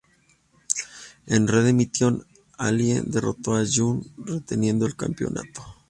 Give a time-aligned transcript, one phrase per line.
[1.27, 2.25] En Redemption,
[2.57, 5.63] Allie derrotó a Yung, reteniendo el campeonato.